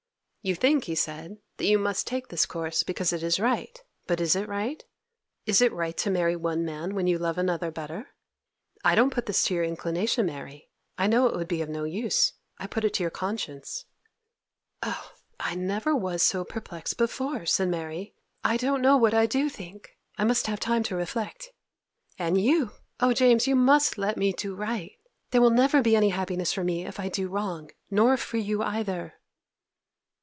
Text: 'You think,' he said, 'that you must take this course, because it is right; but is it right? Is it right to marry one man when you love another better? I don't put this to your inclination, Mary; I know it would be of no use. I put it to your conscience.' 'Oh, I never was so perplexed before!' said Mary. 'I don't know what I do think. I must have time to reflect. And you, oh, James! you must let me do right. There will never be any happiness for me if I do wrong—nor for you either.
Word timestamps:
'You 0.43 0.55
think,' 0.55 0.85
he 0.85 0.95
said, 0.95 1.37
'that 1.57 1.67
you 1.67 1.77
must 1.77 2.07
take 2.07 2.29
this 2.29 2.47
course, 2.47 2.81
because 2.81 3.13
it 3.13 3.21
is 3.21 3.39
right; 3.39 3.79
but 4.07 4.19
is 4.19 4.35
it 4.35 4.47
right? 4.49 4.83
Is 5.45 5.61
it 5.61 5.71
right 5.71 5.95
to 5.97 6.09
marry 6.09 6.35
one 6.35 6.65
man 6.65 6.95
when 6.95 7.05
you 7.05 7.19
love 7.19 7.37
another 7.37 7.69
better? 7.69 8.07
I 8.83 8.95
don't 8.95 9.11
put 9.11 9.27
this 9.27 9.43
to 9.43 9.53
your 9.53 9.63
inclination, 9.63 10.25
Mary; 10.25 10.71
I 10.97 11.05
know 11.05 11.27
it 11.27 11.35
would 11.35 11.47
be 11.47 11.61
of 11.61 11.69
no 11.69 11.83
use. 11.83 12.33
I 12.57 12.65
put 12.65 12.83
it 12.83 12.95
to 12.95 13.03
your 13.03 13.11
conscience.' 13.11 13.85
'Oh, 14.81 15.13
I 15.39 15.53
never 15.53 15.95
was 15.95 16.23
so 16.23 16.43
perplexed 16.43 16.97
before!' 16.97 17.45
said 17.45 17.69
Mary. 17.69 18.15
'I 18.43 18.57
don't 18.57 18.81
know 18.81 18.97
what 18.97 19.13
I 19.13 19.27
do 19.27 19.47
think. 19.47 19.91
I 20.17 20.23
must 20.23 20.47
have 20.47 20.59
time 20.59 20.81
to 20.85 20.95
reflect. 20.95 21.49
And 22.17 22.41
you, 22.41 22.71
oh, 22.99 23.13
James! 23.13 23.45
you 23.45 23.55
must 23.55 23.95
let 23.95 24.17
me 24.17 24.33
do 24.33 24.55
right. 24.55 24.93
There 25.29 25.39
will 25.41 25.51
never 25.51 25.83
be 25.83 25.95
any 25.95 26.09
happiness 26.09 26.51
for 26.51 26.63
me 26.63 26.83
if 26.87 26.99
I 26.99 27.09
do 27.09 27.27
wrong—nor 27.29 28.17
for 28.17 28.37
you 28.37 28.63
either. 28.63 29.13